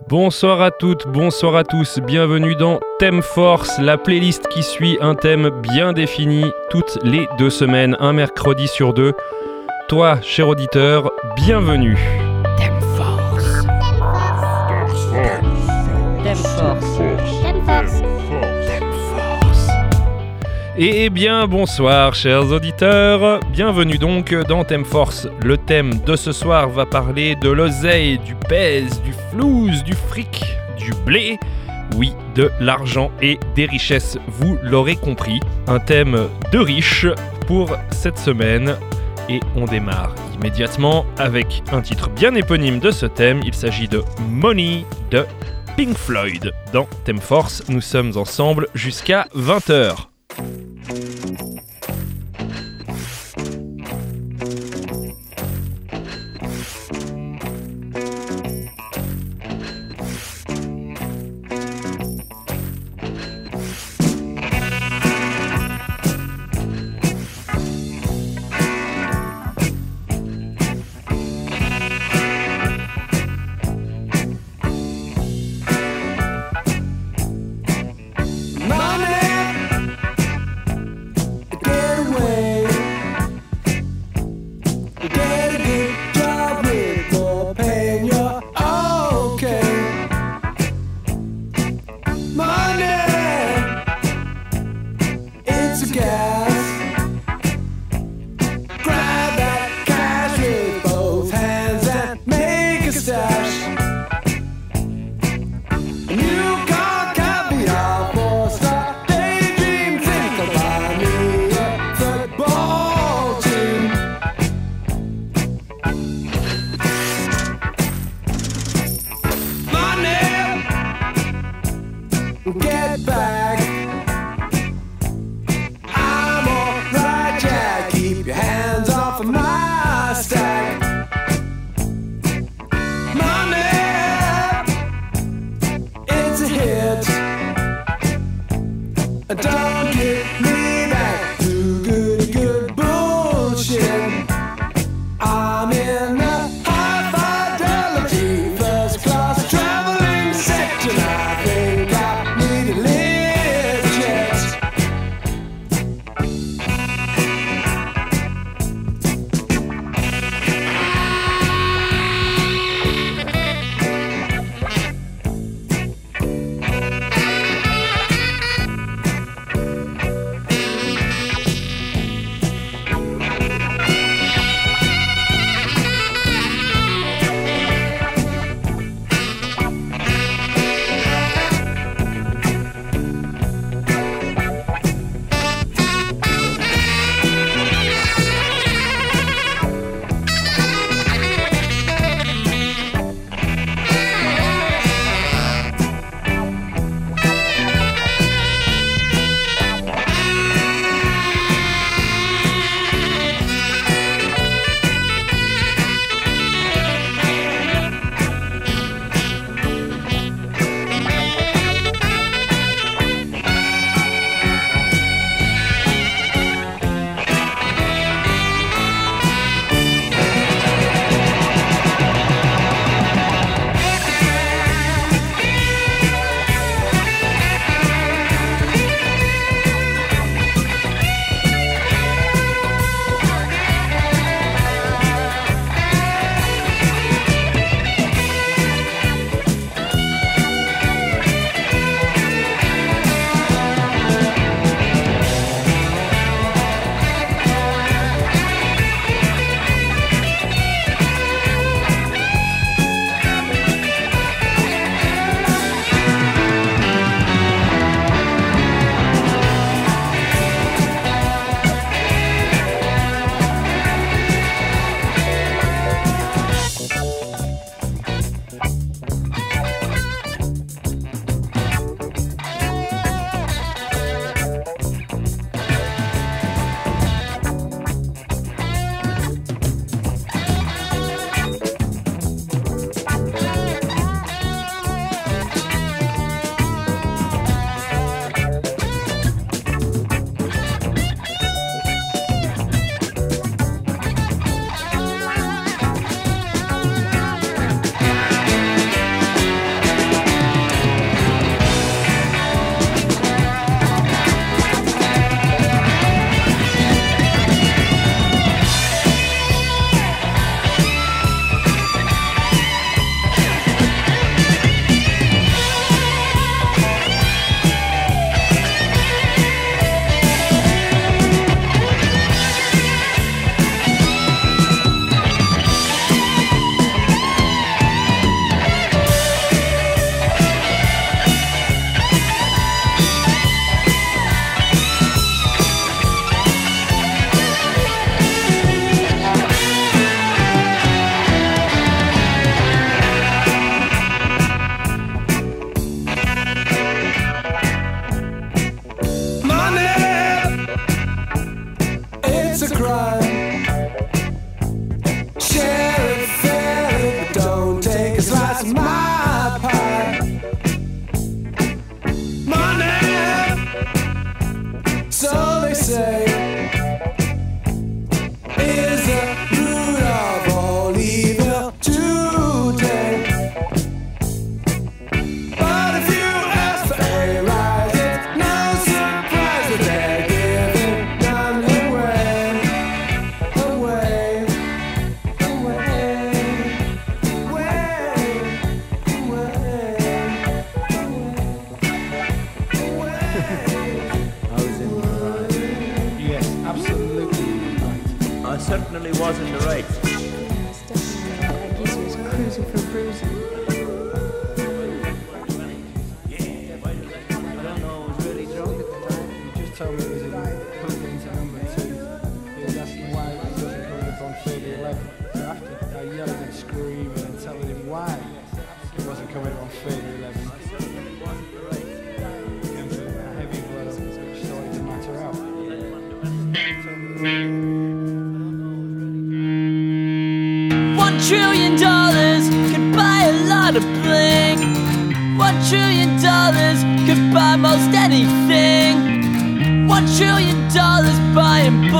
[0.00, 5.14] Bonsoir à toutes, bonsoir à tous, bienvenue dans Thème Force, la playlist qui suit un
[5.14, 9.12] thème bien défini toutes les deux semaines, un mercredi sur deux.
[9.88, 11.98] Toi, cher auditeur, bienvenue.
[20.78, 25.28] Et bien bonsoir chers auditeurs, bienvenue donc dans Thème Force.
[25.42, 30.46] Le thème de ce soir va parler de l'oseille, du pèse, du flouze, du fric,
[30.78, 31.38] du blé,
[31.96, 35.40] oui, de l'argent et des richesses, vous l'aurez compris.
[35.66, 37.06] Un thème de riche
[37.46, 38.74] pour cette semaine
[39.28, 44.02] et on démarre immédiatement avec un titre bien éponyme de ce thème, il s'agit de
[44.26, 45.26] Money de
[45.76, 46.50] Pink Floyd.
[46.72, 50.11] Dans Thème Force, nous sommes ensemble jusqu'à 20h.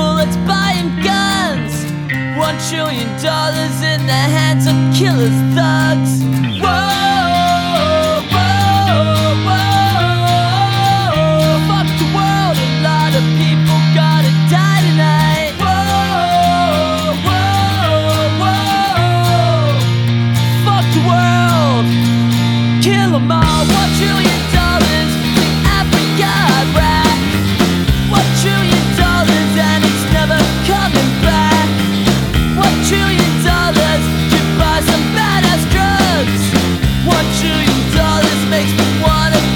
[0.03, 1.85] people buying guns.
[2.37, 6.23] One trillion dollars in the hands of killers, thugs.
[6.61, 7.32] Whoa!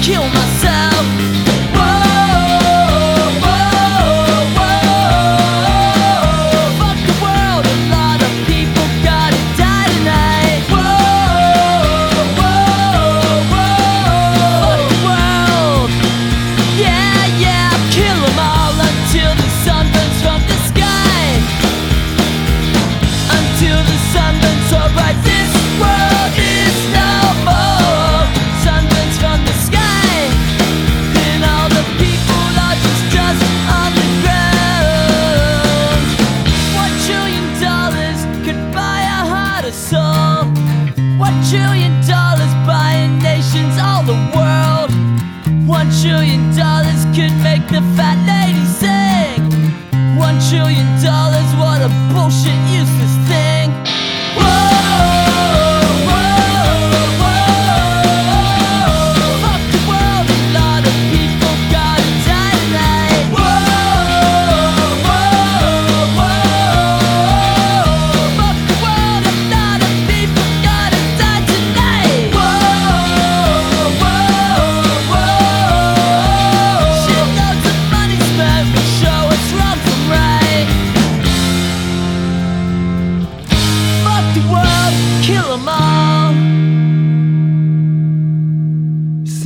[0.08, 0.47] Kill me.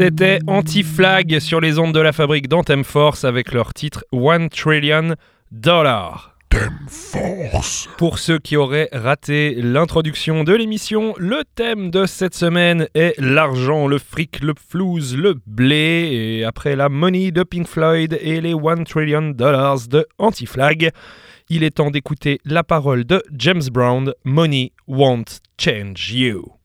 [0.04, 5.14] C'était Anti-Flag sur les ondes de la fabrique d'Anthem Force avec leur titre One Trillion
[5.52, 6.36] Dollar.
[6.88, 7.88] Force.
[7.98, 13.86] Pour ceux qui auraient raté l'introduction de l'émission, le thème de cette semaine est l'argent,
[13.86, 18.54] le fric, le flouze, le blé, et après la money de Pink Floyd et les
[18.54, 20.90] 1 trillion dollars de Anti-Flag,
[21.48, 26.61] il est temps d'écouter la parole de James Brown, Money won't change you.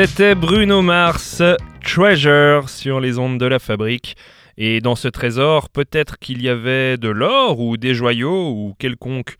[0.00, 1.42] C'était Bruno Mars,
[1.84, 4.14] Treasure sur les ondes de la fabrique.
[4.56, 9.34] Et dans ce trésor, peut-être qu'il y avait de l'or ou des joyaux ou quelconque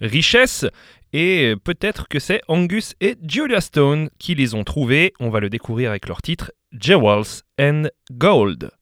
[0.00, 0.66] richesse.
[1.12, 5.12] Et peut-être que c'est Angus et Julia Stone qui les ont trouvés.
[5.20, 8.72] On va le découvrir avec leur titre Jewels and Gold.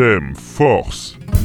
[0.00, 1.39] System Force.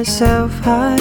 [0.00, 0.96] myself high.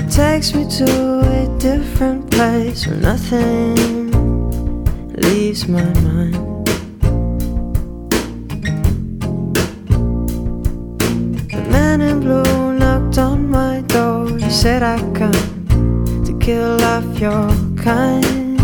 [0.00, 0.90] It takes me to
[1.40, 3.74] a different place where nothing
[5.16, 6.34] leaves my mind.
[11.50, 14.36] The man in blue knocked on my door.
[14.36, 17.48] He said, I come to kill off your
[17.88, 18.60] kind.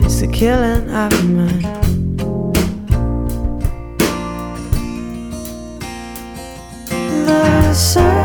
[0.00, 1.65] It's the killing of mine.
[7.76, 8.15] So.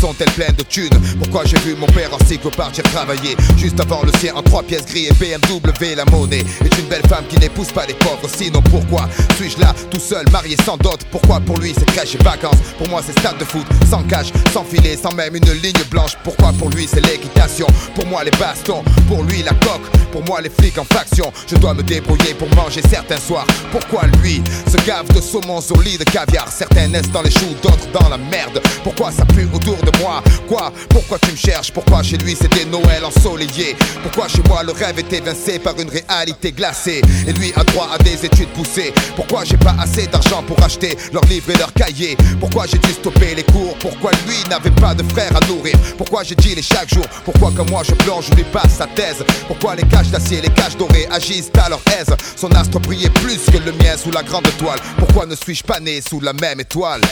[0.00, 0.90] Sont-elles pleines de thunes?
[1.20, 3.36] Pourquoi j'ai vu mon père en cycle partir travailler.
[3.56, 6.44] Juste avant le sien en trois pièces gris et BMW La monnaie.
[6.64, 8.28] Est une belle femme qui n'épouse pas les pauvres.
[8.32, 11.00] Sinon pourquoi suis-je là tout seul marié sans dot?
[11.10, 12.58] Pourquoi pour lui c'est crèche et vacances?
[12.78, 16.12] Pour moi c'est stade de foot sans cash, sans filet, sans même une ligne blanche.
[16.22, 17.66] Pourquoi pour lui c'est l'équitation?
[17.94, 19.88] Pour moi les bastons, pour lui la coque.
[20.12, 23.46] Pour moi les flics en faction Je dois me débrouiller pour manger certains soirs.
[23.70, 26.48] Pourquoi lui se gave de saumon sur lit de caviar?
[26.48, 28.60] Certains naissent dans les choux, d'autres dans la merde.
[28.84, 30.22] Pourquoi ça pue autour de moi?
[30.48, 30.72] Quoi?
[30.88, 31.72] Pourquoi tu me cherches?
[31.72, 33.76] Pourquoi chez lui c'était Noël ensoleillé.
[34.02, 37.02] Pourquoi chez moi le rêve est évincé par une réalité glacée?
[37.26, 38.92] Et lui a droit à des études poussées.
[39.16, 42.16] Pourquoi j'ai pas assez d'argent pour acheter leurs livres et leurs cahiers?
[42.38, 43.76] Pourquoi j'ai dû stopper les cours?
[43.78, 45.76] Pourquoi lui n'avait pas de frère à nourrir?
[45.96, 47.04] Pourquoi j'ai dit chaque jour?
[47.24, 49.24] Pourquoi comme moi je plonge, je lui passe sa thèse?
[49.46, 52.14] Pourquoi les caches d'acier, les caches dorées agissent à leur aise?
[52.36, 55.80] Son astre brillait plus que le mien sous la grande étoile Pourquoi ne suis-je pas
[55.80, 57.02] né sous la même étoile?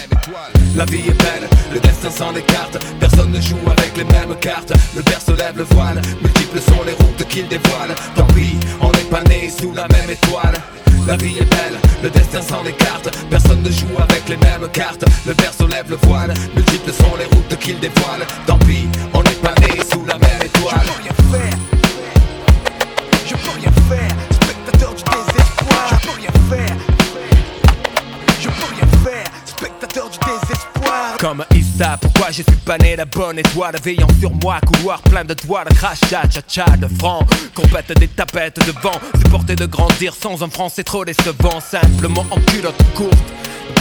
[0.76, 4.34] La vie est belle, le destin sans les cartes Personne ne joue avec les mêmes
[4.40, 8.90] cartes Le berceau lève le voile, multiples sont les routes qu'il dévoile Tant pis, on
[8.90, 10.60] n'est pas né sous la même étoile
[11.06, 14.68] la vie est belle, le destin sans les cartes Personne ne joue avec les mêmes
[14.74, 19.22] cartes Le berceau lève le voile, multiples sont les routes qu'il dévoile Tant pis, on
[19.22, 21.58] n'est pas né sous la même étoile Je peux rien faire.
[23.26, 24.16] Je peux rien faire.
[24.32, 25.88] Spectateur du désespoir.
[25.88, 26.76] Je peux rien faire.
[28.40, 29.26] Je peux rien faire.
[29.46, 31.16] Spectateur du désespoir.
[31.18, 31.44] Comme
[32.00, 35.64] Pourquoi je suis pas né la bonne étoile Veillant sur moi, couloir plein de toits,
[35.64, 40.50] de crachat, cha-cha, de francs Compète des tapettes de vent, supporter de grandir sans un
[40.50, 43.16] franc c'est trop décevant Simplement en culotte courte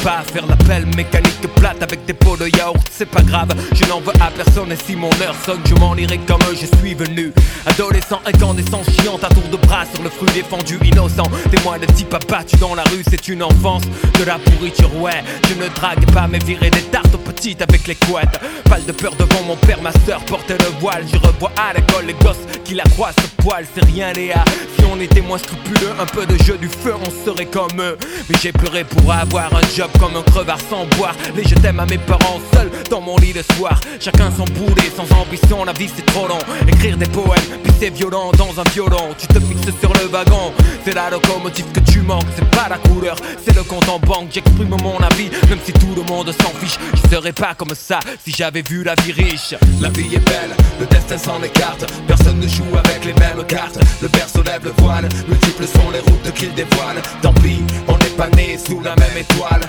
[0.04, 4.00] pas faire l'appel mécanique plate avec des pots de yaourt, c'est pas grave, je n'en
[4.00, 7.32] veux à personne et si mon heure sonne, je m'en irai comme je suis venu.
[7.66, 11.30] Adolescent incandescent, chiant à tour de bras sur le fruit défendu, innocent.
[11.52, 13.84] Témoin de type abattu dans la rue, c'est une enfance
[14.20, 15.24] de la pourriture, ouais.
[15.48, 18.40] Je ne drague pas, mais virer des tartes aux petites avec les couettes.
[18.70, 21.04] Pas de peur devant mon père, ma soeur portait le voile.
[21.12, 24.44] Je revois à l'école les gosses qui la croit ce poil, c'est rien Léa.
[24.78, 27.98] Si on était moins scrupuleux, un peu de jeu du feu, on serait comme eux.
[28.30, 31.16] Mais j'ai pleuré pour avoir un job comme un crevard sans boire.
[31.36, 33.80] Les je t'aime à mes parents seuls dans mon lit le soir.
[34.02, 36.40] Chacun son boulet, sans ambition, la vie c'est trop long.
[36.68, 39.16] Écrire des poèmes, puis c'est violent dans un violon.
[39.18, 40.52] Tu te fixes sur le wagon,
[40.84, 42.28] c'est la locomotive que tu manques.
[42.36, 44.28] C'est pas la couleur, c'est le compte en banque.
[44.32, 46.78] J'exprime mon avis, même si tout le monde s'en fiche.
[46.94, 49.56] Je serais pas comme ça si j'avais vu la vie riche.
[49.80, 50.52] La vie est belle,
[50.82, 51.86] le destin s'en écarte.
[52.08, 53.80] Personne ne avec les mêmes cartes.
[54.02, 57.02] Le berceau lève le voile, multiples sont les routes qu'il dévoile.
[57.22, 59.62] Tant pis, on n'est pas né sous la même étoile.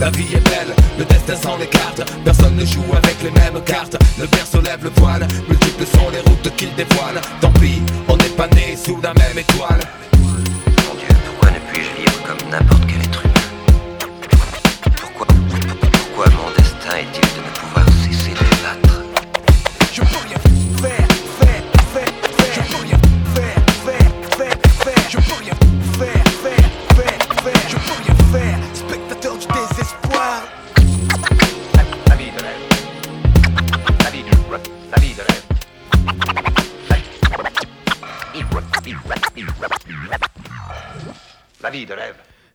[0.00, 2.02] La vie est belle, le destin s'en écarte.
[2.24, 3.96] Personne ne joue avec les mêmes cartes.
[4.18, 7.20] Le berceau lève le voile, multiples sont les routes qu'il dévoile.
[7.40, 9.80] Tant pis, on n'est pas né sous la même étoile.
[10.18, 13.03] Mon Dieu, pourquoi ne puis-je vivre comme n'importe quel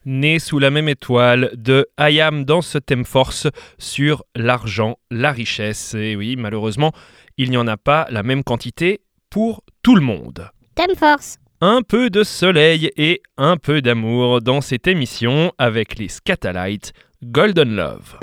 [0.05, 5.93] Né sous la même étoile de Ayam dans ce thème force sur l'argent, la richesse.
[5.93, 6.93] Et oui, malheureusement,
[7.37, 10.49] il n'y en a pas la même quantité pour tout le monde.
[10.75, 11.37] Thème Force.
[11.61, 17.75] Un peu de soleil et un peu d'amour dans cette émission avec les Scatalites Golden
[17.75, 18.17] Love.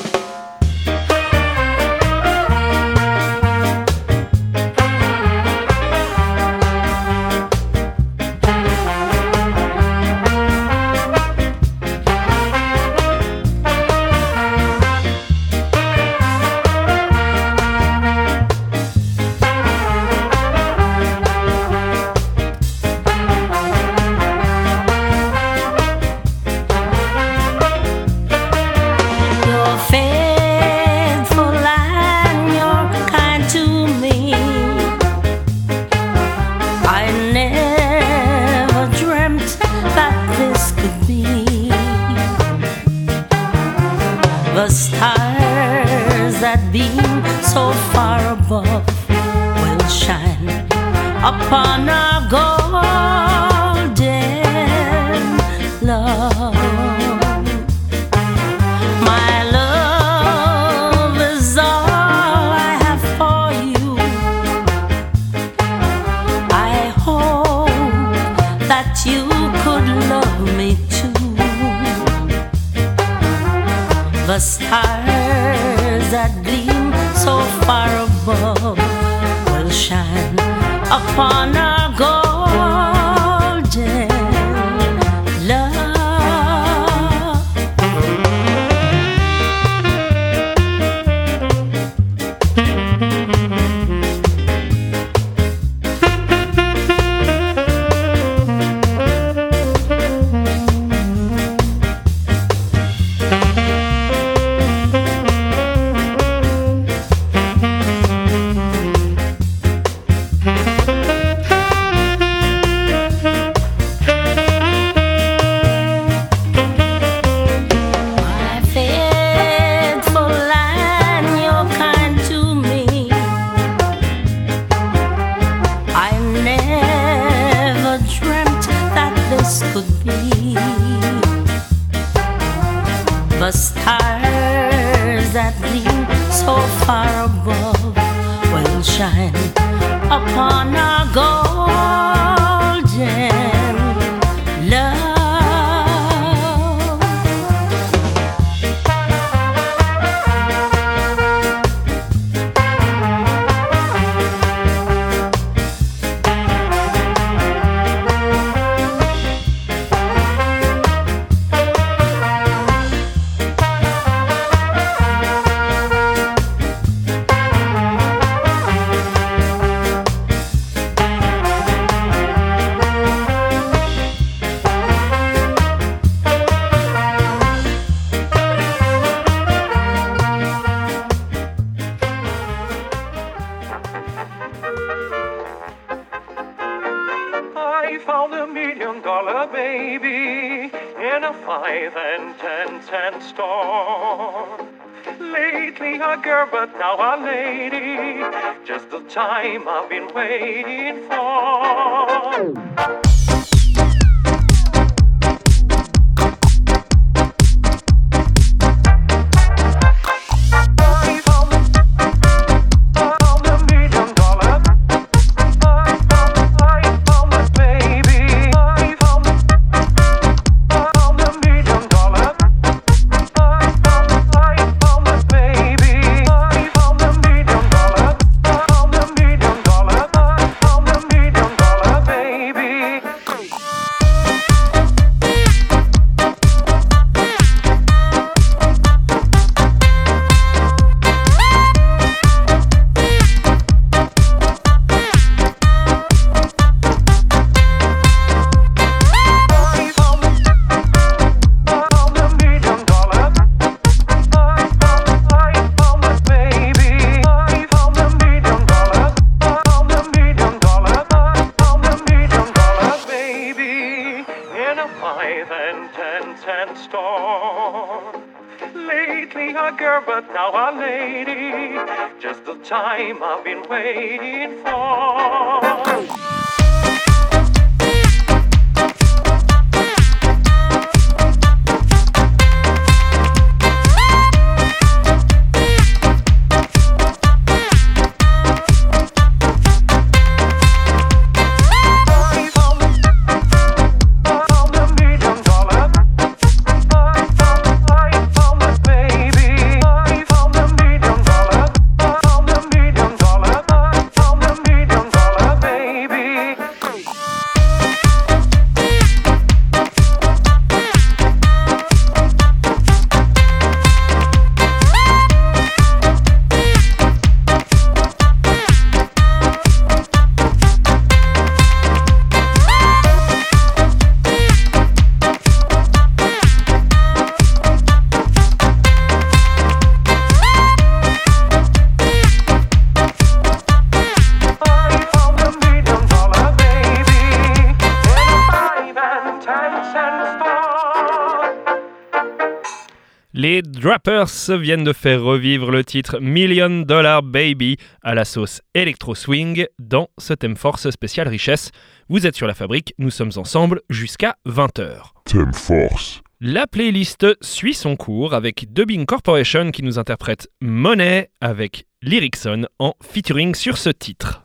[343.39, 349.15] Les Drappers viennent de faire revivre le titre Million Dollar Baby à la sauce Electro
[349.15, 351.71] Swing dans ce thème force spécial richesse.
[352.09, 355.11] Vous êtes sur la fabrique, nous sommes ensemble jusqu'à 20h.
[355.27, 356.23] Thème Force.
[356.41, 362.95] La playlist suit son cours avec Dubbing Corporation qui nous interprète Money avec Lyricson en
[363.03, 364.41] featuring sur ce titre.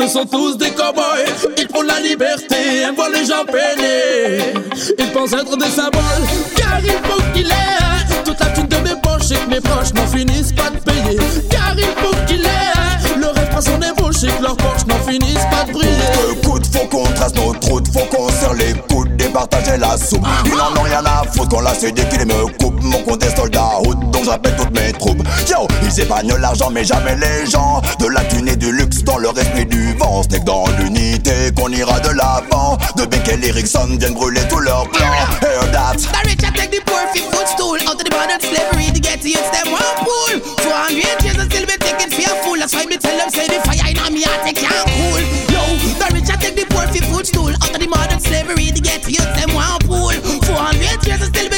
[0.00, 1.26] Ce sont tous des cowboys,
[1.58, 4.54] ils font la liberté, aiment voir les gens peiner.
[4.98, 6.00] Ils pensent être des symboles,
[6.56, 9.92] car il faut qu'il ait toute la thune de mes poches et que mes proches
[9.92, 11.18] n'en finissent pas de payer.
[11.50, 14.98] Car il faut qu'il ait le rêve à son ébauche et que leurs poches n'en
[15.06, 15.92] finissent pas de briller.
[16.28, 19.96] Le coup de faux qu'on trace nos trous de qu'on serre les coudes, départager la
[19.96, 20.26] soupe.
[20.44, 22.82] Ils n'en ont rien à foutre qu'on l'a cédé qu'ils me coupent.
[22.82, 25.22] Mon compte est soldat route, donc j'appelle toutes mes troupes.
[25.48, 27.80] Yo, ils épargnent l'argent, mais jamais les gens.
[28.00, 30.22] De la thune et du luxe dans leur esprit du vent.
[30.28, 32.76] C'est dans l'unité qu'on ira de l'avant.
[32.96, 35.26] De Beck et Erickson viennent brûler tous leurs plans.
[35.40, 35.96] Hear that.
[35.96, 39.20] The rich I take the poor fit footstool out of the modern slavery to get
[39.22, 40.40] to youths them one pool.
[40.58, 42.58] 400 years and still be taking fool.
[42.58, 45.22] That's why me tell them say the fire in me they can't cool.
[45.54, 45.62] Yo,
[46.00, 46.30] the rich
[46.80, 49.36] I take the poor fit footstool out of the modern slavery to get to youths
[49.36, 50.08] them one pool.
[50.48, 51.49] 400 years and still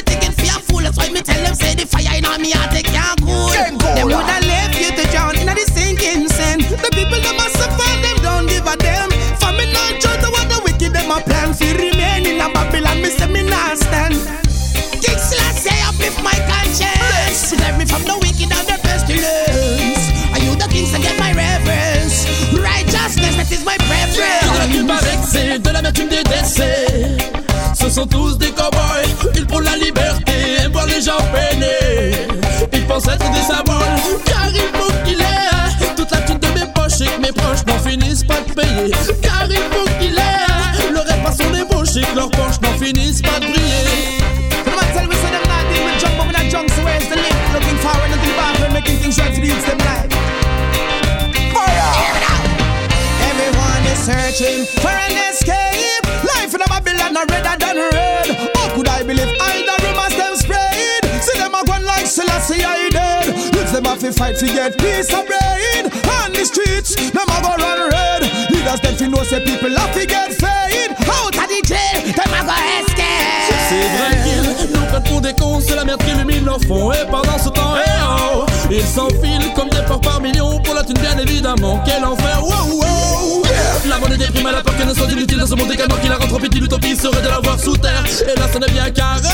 [81.43, 83.43] Quel enfer, wow, wow.
[83.89, 86.01] La monnaie des primes à la peur qu'elle ne soit inutile dans ce monde décadent
[86.01, 86.61] qui la rend trop petite.
[86.61, 88.05] L'utopie serait de la voir sous terre.
[88.23, 89.29] Et là, ça bien carré.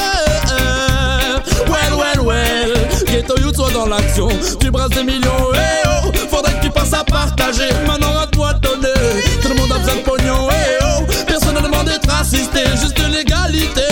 [1.67, 2.89] Well, well, well.
[3.07, 4.29] Ghetto Youth soit dans l'action.
[4.59, 6.11] Tu brasses des millions, eh oh.
[6.31, 7.69] Faudrait que tu passes à partager.
[7.87, 9.23] Maintenant, à toi de donner.
[9.43, 11.05] Tout le monde a besoin de pognon, eh oh.
[11.27, 13.88] Personne ne demande d'être assisté, juste l'égalité.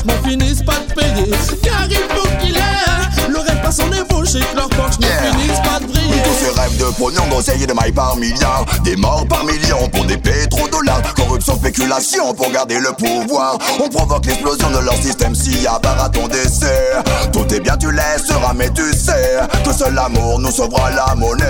[0.00, 1.30] Proches n'en finissent pas de payer.
[1.62, 2.90] Car il faut qu'il ait
[3.28, 6.22] le rêve pas son ébauche et que leurs poches ne finissent pas de briller.
[6.24, 8.64] Tous ces rêves de pognon, d'oseille et de mailles par milliards.
[8.84, 11.02] Des morts par millions pour des pétrodollars.
[11.14, 13.58] Corruption, spéculation pour garder le pouvoir.
[13.82, 16.90] On provoque l'explosion de leur système si à barre à ton décès
[17.32, 21.44] Tout est bien, tu laisseras, mais tu sais Que seul l'amour nous sauvera la monnaie.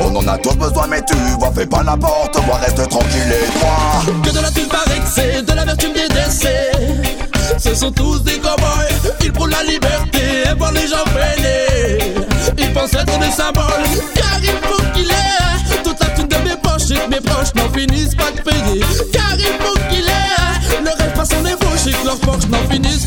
[0.00, 2.56] On en a tous besoin, mais tu vois, fais pas n'importe quoi.
[2.56, 4.22] Reste tranquille et droit.
[4.22, 7.07] Que de la thune que c'est de l'amertume des décès.
[7.58, 12.14] Ce sont tous des cowboys, ils prônent la liberté et voir les gens peiner.
[12.56, 13.64] Ils pensent être des symboles,
[14.14, 17.54] car il faut qu'il ait toute la thune de mes poches et que mes proches
[17.56, 18.80] n'en finissent pas de payer.
[19.12, 22.64] Car il faut qu'il ait le rêve pas son ébauche et que leurs poches n'en
[22.70, 22.97] finissent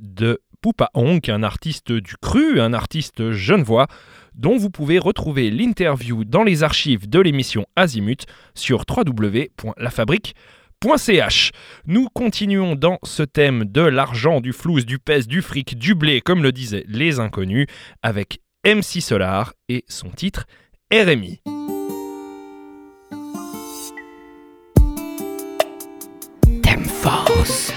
[0.00, 3.86] De Poupa Honk, un artiste du cru, un artiste genevois,
[4.34, 11.52] dont vous pouvez retrouver l'interview dans les archives de l'émission Azimut sur www.lafabrique.ch.
[11.86, 16.20] Nous continuons dans ce thème de l'argent, du flouze, du pèse, du fric, du blé,
[16.20, 17.66] comme le disaient les inconnus,
[18.02, 20.46] avec MC Solar et son titre
[20.92, 21.40] RMI.
[26.62, 27.69] Thème Force.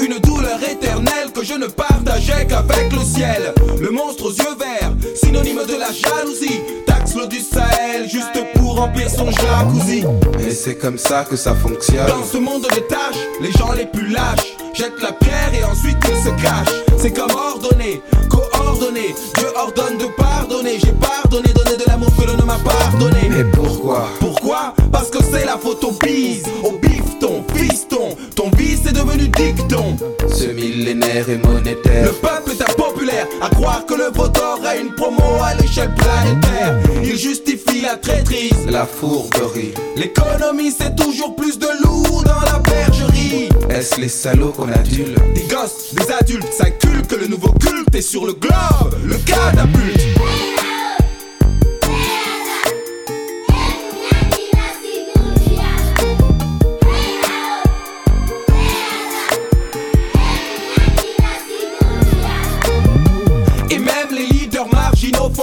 [0.00, 3.54] Une douleur éternelle que je ne partageais qu'avec le ciel.
[3.80, 6.60] Le monstre aux yeux verts, synonyme de la jalousie.
[6.86, 10.04] Taxe l'eau du Sahel, juste pour remplir son jacuzzi.
[10.46, 12.06] Et c'est comme ça que ça fonctionne.
[12.06, 15.96] Dans ce monde de tâches, les gens les plus lâches jettent la pierre et ensuite
[16.08, 16.74] ils se cachent.
[16.98, 19.14] C'est comme ordonné, coordonné.
[19.36, 20.78] Dieu ordonne de pardonner.
[20.78, 23.28] J'ai pardonné, donné de l'amour que l'on ne m'a pas donné.
[23.30, 24.08] Mais pourquoi?
[24.18, 24.74] Pourquoi?
[24.92, 25.92] Parce que c'est la faute au
[29.04, 29.96] devenu dicton.
[30.32, 32.04] Ce millénaire est monétaire.
[32.04, 36.78] Le peuple est impopulaire à croire que le vote aura une promo à l'échelle planétaire.
[37.02, 39.72] Il justifie la traîtrise, La fourberie.
[39.96, 43.48] l'économie c'est toujours plus de loup dans la bergerie.
[43.70, 45.14] Est-ce les salauds qu'on adule?
[45.34, 50.00] Des gosses, des adultes s'inculquent que le nouveau culte est sur le globe, le catapulte.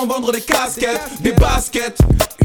[0.07, 1.97] Vendre des casquettes, des baskets.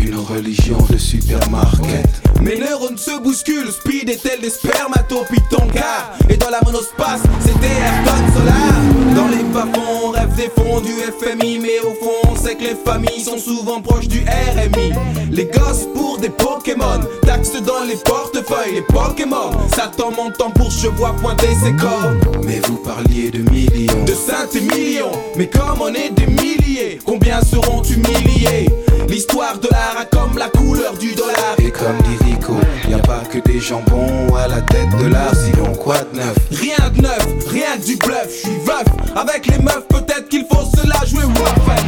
[0.02, 2.08] Une religion de supermarket.
[2.40, 8.32] Mes neurones se bousculent, speed est tel des spermatopythongas Et dans la monospace, c'était Ayrton
[8.34, 12.56] Solar Dans les bas-fonds, on rêve des fonds du FMI Mais au fond, on sait
[12.56, 14.92] que les familles sont souvent proches du RMI
[15.30, 17.00] Les gosses pour des Pokémon.
[17.24, 19.52] Taxes dans les portefeuilles, les Pokémon.
[19.76, 22.20] Satan montant pour je vois pointer ses cornes.
[22.44, 24.04] Mais vous parliez de millions.
[24.04, 25.12] de et millions.
[25.36, 28.66] Mais comme on est des milliers, combien seront humiliés
[29.08, 31.54] L'histoire de l'art a comme la couleur du dollar.
[31.58, 32.54] Et comme dit Rico,
[32.88, 36.36] y a pas que des jambons à la tête de l'art, sinon quoi de neuf
[36.50, 38.84] Rien de neuf, rien que du bluff, je suis veuf.
[39.14, 41.22] Avec les meufs, peut-être qu'il faut se la jouer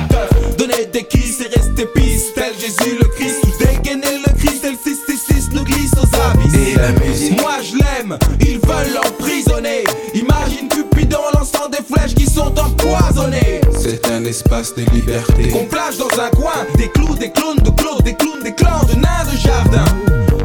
[0.08, 0.56] tough.
[0.56, 3.38] Donner des kisses et rester pisse, tel Jésus le Christ.
[3.44, 6.54] Ou dégainer le Christ, le 666 nous glisse aux abysses.
[6.54, 9.84] Et la musique Moi je l'aime, ils veulent l'emprisonner.
[10.14, 13.60] Imagine Cupidon lançant des flèches qui sont empoisonnées.
[13.87, 15.51] C'est un espace de liberté.
[15.51, 18.82] Qu'on plage dans un coin des clous, des clones de clos, des clowns, des clans
[18.89, 19.85] de nains de jardin.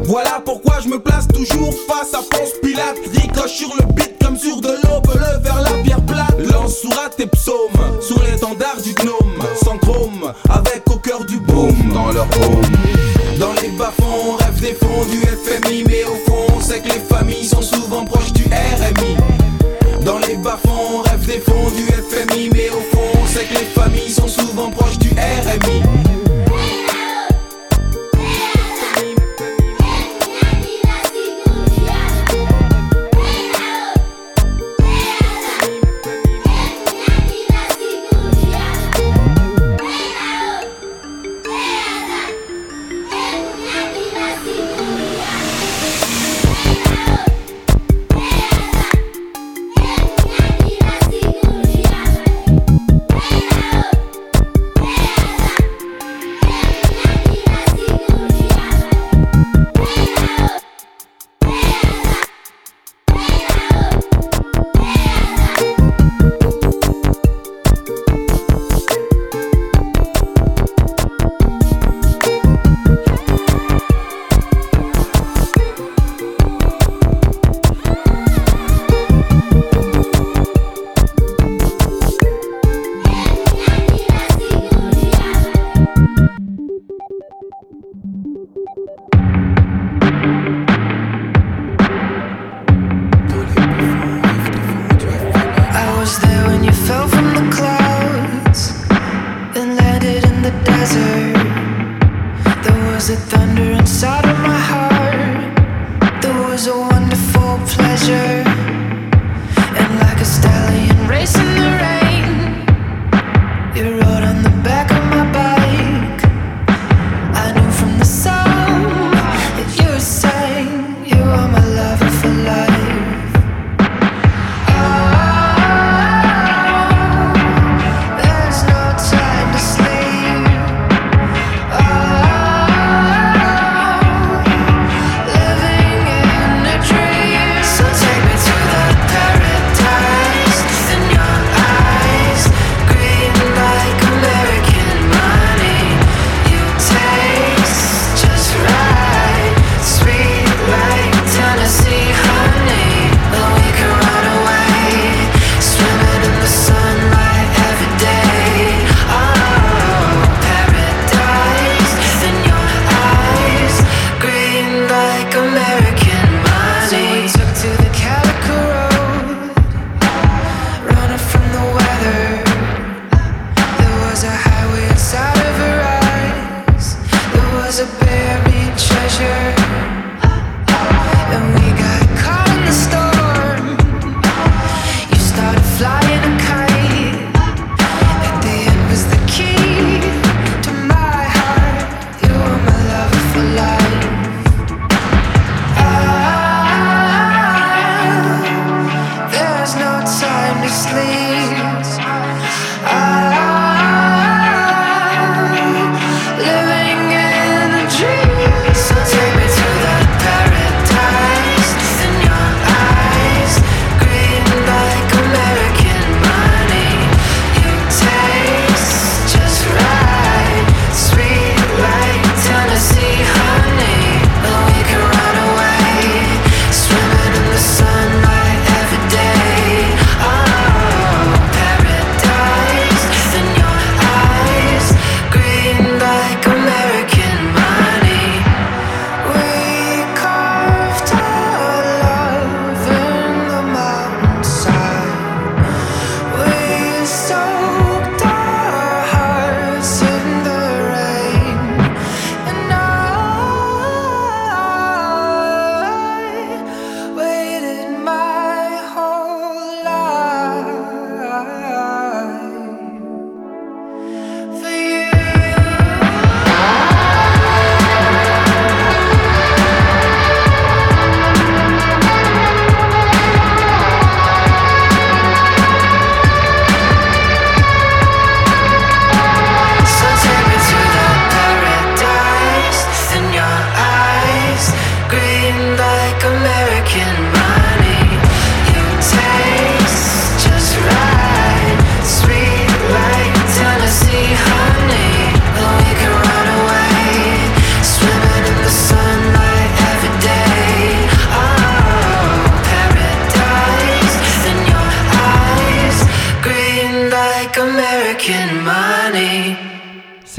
[0.04, 2.98] Voilà pourquoi je me place toujours face à Ponce Pilate.
[3.14, 6.38] Ricoche sur le beat comme sur de l'aube, le vers la pierre plate.
[6.52, 9.42] Lance sourate et psaume sur l'étendard du gnome.
[9.64, 11.74] Sans chrome, avec au cœur du boom.
[11.94, 12.60] Dans leur home.
[13.38, 15.89] Dans les bas-fonds, on rêve des fonds du FMI.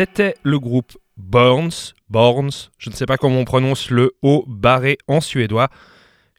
[0.02, 4.97] C'était le groupe Borns, Borns, je ne sais pas comment on prononce le O barré
[5.08, 5.70] en suédois.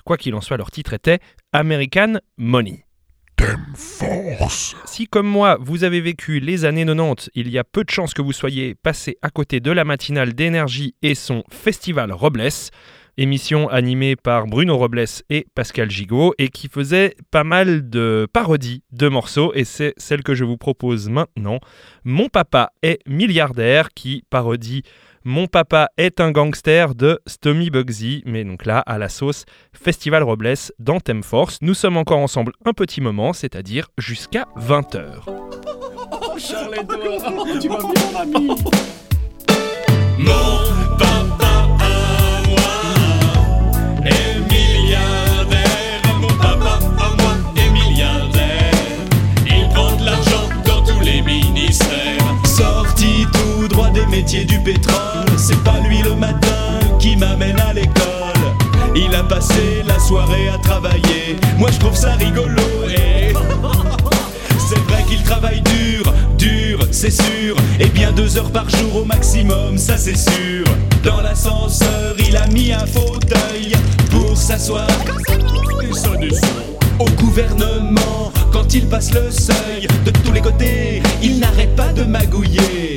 [0.05, 1.21] Quoi qu'il en soit, leur titre était
[1.53, 2.85] American Money.
[3.77, 4.75] Force.
[4.85, 8.15] Si comme moi, vous avez vécu les années 90, il y a peu de chances
[8.15, 12.51] que vous soyez passé à côté de la matinale d'énergie et son festival Robles,
[13.19, 18.83] émission animée par Bruno Robles et Pascal Gigot et qui faisait pas mal de parodies
[18.93, 21.59] de morceaux et c'est celle que je vous propose maintenant.
[22.05, 24.83] Mon papa est milliardaire qui parodie
[25.25, 30.23] Mon papa est un gangster de Stomy Bugsy, mais donc là à la sauce Festival
[30.23, 31.59] Robles dans Thème Force.
[31.61, 35.23] Nous sommes encore ensemble un petit moment, c'est-à-dire jusqu'à 20h.
[35.27, 36.37] Oh,
[37.61, 38.49] tu vas bien, mon ami.
[40.19, 41.42] Mon papa
[54.13, 55.27] métiers du pétrole.
[55.39, 58.45] C'est pas lui le matin qui m'amène à l'école.
[58.95, 61.37] Il a passé la soirée à travailler.
[61.59, 63.33] Moi je trouve ça rigolo et.
[64.69, 67.57] C'est vrai qu'il travaille dur, dur, c'est sûr.
[67.79, 70.65] Et bien deux heures par jour au maximum, ça c'est sûr.
[71.05, 73.75] Dans l'ascenseur, il a mis un fauteuil
[74.11, 74.87] pour s'asseoir.
[76.99, 82.05] Au gouvernement, quand il passe le seuil, de tous les côtés, il n'arrête pas de
[82.05, 82.92] magouiller.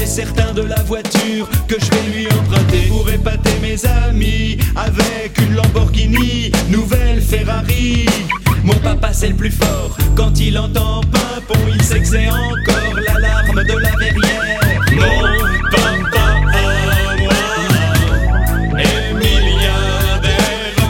[0.00, 5.38] Jamais certain de la voiture que je vais lui emprunter pour épater mes amis avec
[5.38, 8.06] une Lamborghini, nouvelle Ferrari.
[8.64, 12.94] Mon papa c'est le plus fort quand il entend pimpon, il sait que c'est encore
[12.94, 14.60] l'alarme de la verrière.
[14.92, 17.32] Mon papa à moi.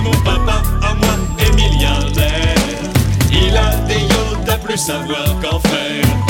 [0.03, 1.51] Mon papa à moi est.
[3.33, 6.30] Il a des yachts à plus savoir qu'en faire.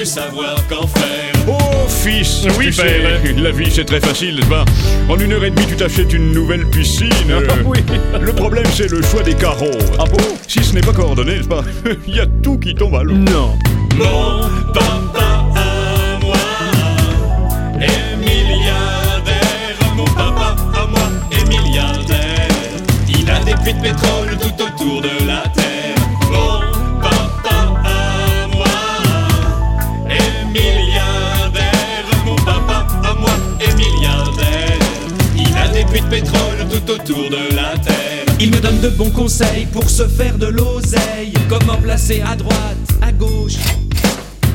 [0.00, 1.32] Plus savoir qu'en faire.
[1.46, 3.20] Oh fils, Oui, tu sais, père.
[3.36, 4.64] la vie c'est très facile, n'est-ce pas?
[5.10, 7.10] En une heure et demie, tu t'achètes une nouvelle piscine.
[7.30, 7.80] Ah, oui.
[8.20, 9.66] Le problème, c'est le choix des carreaux.
[9.98, 10.16] Ah bon?
[10.48, 11.62] Si ce n'est pas coordonné, n'est-ce pas?
[12.08, 13.12] Il y a tout qui tombe à l'eau.
[13.12, 13.58] Non.
[13.98, 15.29] Mon papa
[38.80, 41.32] de bons conseils pour se faire de l'oseille.
[41.48, 43.56] Comment placer à droite, à gauche.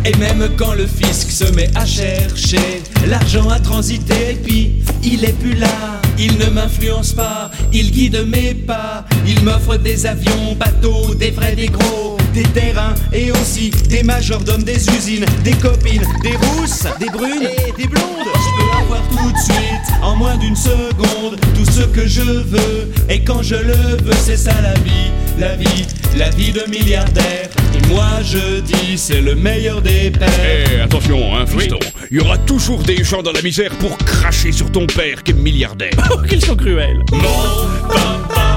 [0.04, 5.38] Et même quand le fisc se met à chercher, l'argent a transité, puis il est
[5.40, 6.00] plus là.
[6.18, 9.06] Il ne m'influence pas, il guide mes pas.
[9.28, 14.64] Il m'offre des avions, bateaux, des vrais, des gros, des terrains et aussi des majordomes,
[14.64, 18.04] des usines, des copines, des rousses, des brunes et des blondes.
[18.26, 22.92] Je peux avoir tout de suite, en moins d'une seconde, tout ce que je veux.
[23.10, 25.86] Et quand je le veux, c'est ça la vie, la vie,
[26.18, 27.50] la vie de milliardaire.
[27.74, 30.30] Et moi je dis, c'est le meilleur des pères.
[30.44, 31.80] Eh, attention, hein, fiston.
[32.12, 35.32] Il y aura toujours des gens dans la misère pour cracher sur ton père qui
[35.32, 35.92] est milliardaire.
[36.12, 37.00] Oh, qu'ils sont cruels.
[37.12, 38.55] Mon papa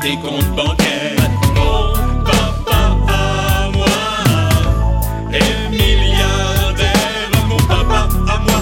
[0.00, 1.30] des comptes bancaires.
[1.54, 1.92] Mon
[2.24, 3.86] papa moi.
[7.48, 8.08] Mon papa
[8.46, 8.60] moi.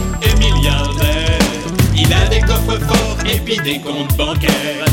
[1.95, 4.84] Il a des coffres forts et puis des comptes bancaires.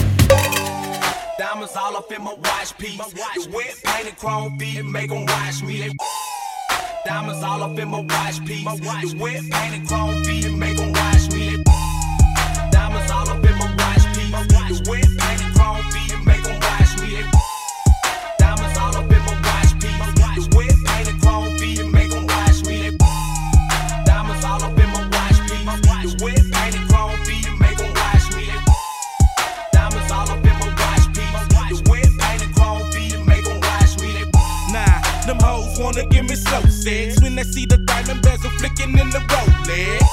[1.38, 2.98] Diamonds all up in my watch piece.
[2.98, 5.92] The wet painted chrome feet make 'em watch me.
[7.06, 8.64] Diamonds all up in my watch piece.
[8.64, 11.58] The wet painted chrome feet make 'em watch me.
[12.72, 14.32] Diamonds all up in my watch piece.
[14.32, 15.15] The wet
[36.86, 40.06] when I see the diamond bezel flicking in the Rolex.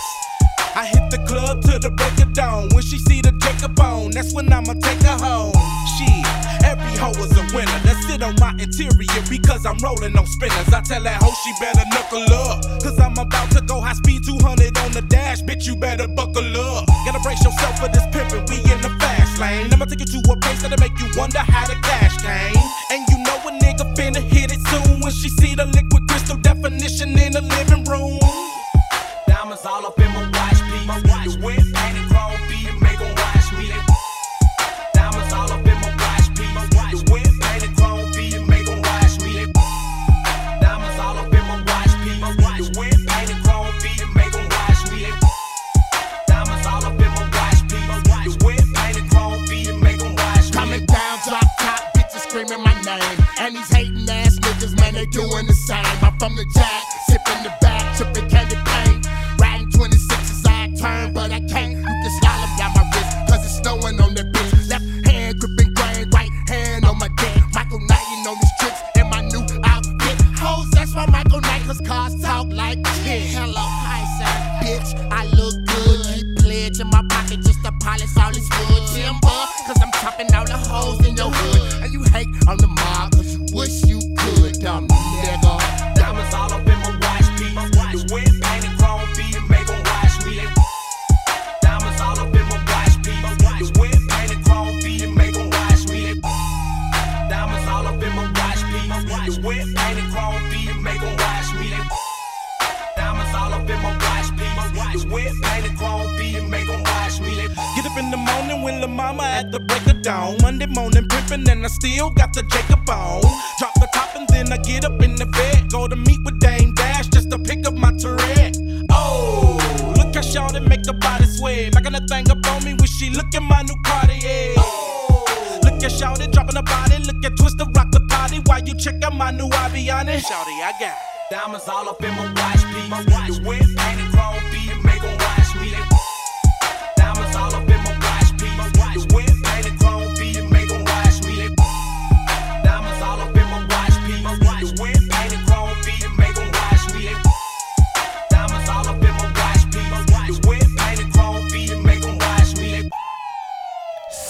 [0.75, 2.71] I hit the club to the break of dawn.
[2.73, 5.53] When she see the Jacob on, that's when I'ma take her home.
[6.01, 6.25] Shit,
[6.65, 7.77] every hoe is a winner.
[7.85, 10.73] That sit on my interior because I'm rolling on spinners.
[10.73, 12.65] I tell that hoe she better knuckle up.
[12.81, 15.43] Cause I'm about to go high speed 200 on the dash.
[15.43, 16.89] Bitch, you better buckle up.
[17.05, 18.49] Gotta brace yourself for this pimpin'.
[18.49, 19.69] We in the fast lane.
[19.75, 22.57] I'ma take you to a place that'll make you wonder how the cash came.
[22.89, 26.02] And you know a nigga finna hit it soon when she see the liquid
[26.63, 28.19] definition in the living room.
[29.27, 30.32] Diamonds all up in my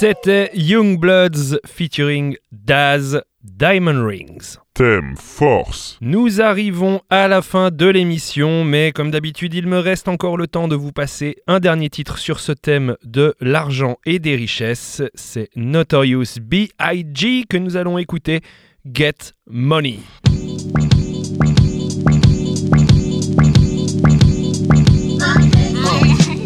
[0.03, 4.57] C'était Youngbloods featuring Daz Diamond Rings.
[4.75, 5.97] Thème Force.
[6.01, 10.49] Nous arrivons à la fin de l'émission, mais comme d'habitude, il me reste encore le
[10.49, 15.03] temps de vous passer un dernier titre sur ce thème de l'argent et des richesses.
[15.15, 17.45] C'est Notorious B.I.G.
[17.49, 18.41] que nous allons écouter.
[18.85, 20.01] Get Money.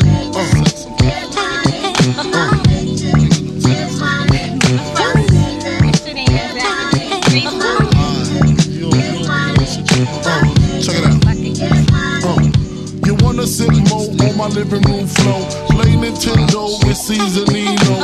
[13.56, 15.40] Sit more on my living room floor?
[15.72, 17.96] Play Nintendo with Seasonino.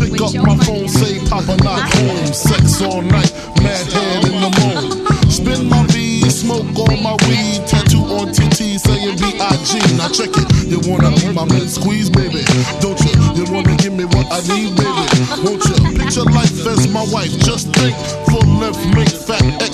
[0.00, 2.32] Pick up my phone, say Papa not home.
[2.32, 5.04] Sex all night, mad head in the moon.
[5.30, 7.60] Spin my V, smoke all my weed.
[7.68, 9.72] Tattoo on TT saying B.I.G.
[10.00, 10.48] Now check it.
[10.72, 12.40] You wanna be my man squeeze, baby?
[12.80, 13.12] Don't you?
[13.36, 15.04] You wanna give me what I need, baby?
[15.44, 16.00] Won't you?
[16.00, 17.34] Picture life as my wife.
[17.44, 17.94] Just think.
[18.30, 19.73] Full length, make fat X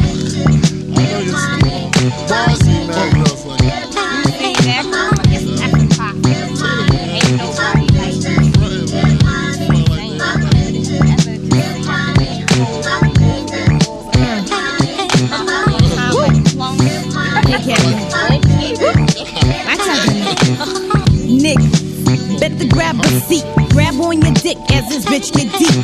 [23.27, 23.45] Seat.
[23.71, 25.75] Grab on your dick as this bitch get deep.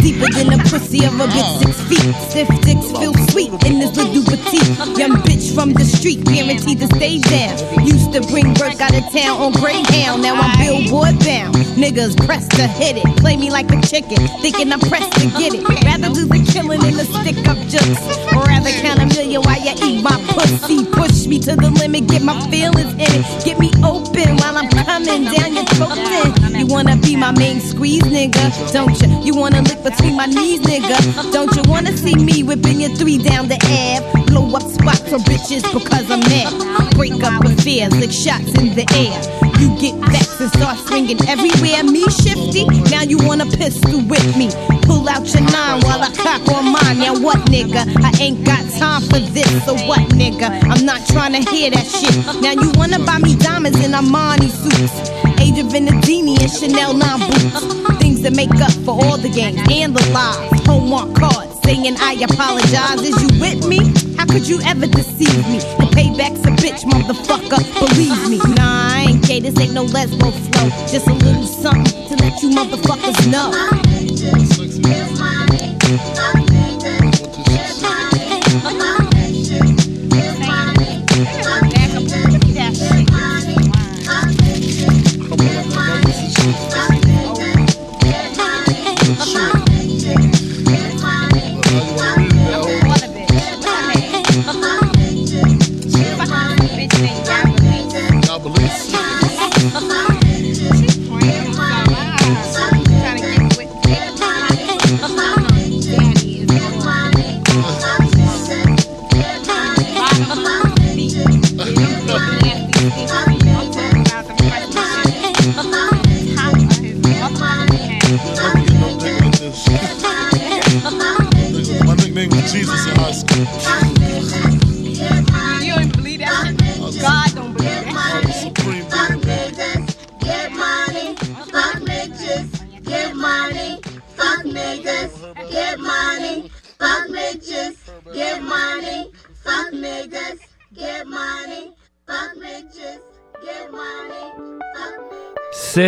[0.00, 2.14] Deeper than the pussy of a bitch six feet.
[2.30, 4.98] Stiff dicks feel sweet in this little petite.
[4.98, 7.58] Young bitch from the street, guaranteed to stay down.
[7.84, 10.22] Used to bring work out of town on Greyhound.
[10.22, 11.54] Now I'm billboard bound.
[11.76, 13.04] Niggas pressed to hit it.
[13.18, 15.62] Play me like a chicken, thinking I'm pressed to get it.
[15.84, 18.00] Rather do the killing than the stick up jokes.
[18.32, 20.84] Or rather count a million while you eat my pussy.
[20.86, 23.44] Push me to the limit, get my feelings in it.
[23.44, 26.45] Get me open while I'm coming down your throat.
[26.58, 28.72] You wanna be my main squeeze, nigga?
[28.72, 29.08] Don't you?
[29.22, 30.96] You wanna lick between my knees, nigga?
[31.32, 34.24] Don't you wanna see me whipping your three down the Ave?
[34.26, 36.94] Blow up spots for bitches because I'm mad.
[36.94, 39.16] Break up affairs, lick shots in the air.
[39.60, 41.84] You get vexed and start swinging everywhere.
[41.84, 44.48] Me shifty, now you wanna pistol with me.
[44.88, 46.98] Pull out your nine while I cock on mine.
[46.98, 47.84] Now what, nigga?
[48.02, 49.48] I ain't got time for this.
[49.64, 50.48] So what, nigga?
[50.72, 52.16] I'm not trying to hear that shit.
[52.40, 55.10] Now you wanna buy me diamonds in Armani suits.
[55.56, 57.98] Age Venedini and Chanel 9 boots.
[57.98, 60.66] Things that make up for all the games and the lies.
[60.66, 63.00] Homework cards saying I apologize.
[63.00, 63.78] Is you with me?
[64.18, 65.58] How could you ever deceive me?
[65.80, 67.64] The payback's a bitch, motherfucker.
[67.80, 68.38] Believe me.
[68.54, 69.40] Nah, I ain't gay.
[69.40, 70.68] This ain't no lesbo flow.
[70.92, 73.75] Just a little something to let you motherfuckers know.